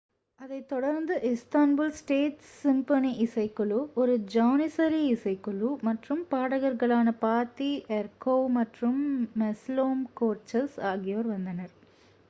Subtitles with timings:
[0.39, 9.01] அதைத் தொடர்ந்து Istanbul State Symphony இசைக்குழு ஒரு ஜானிசரி இசைக்குழு மற்றும் பாடகர்களான பாத்தி எர்கோவ் மற்றும்
[9.37, 11.73] மெஸ்லோம் கோர்சஸ் ஆகியோர் வந்தனர்